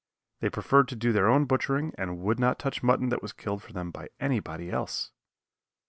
[0.39, 3.61] They preferred to do their own butchering and would not touch mutton that was killed
[3.61, 5.11] for them by anybody else.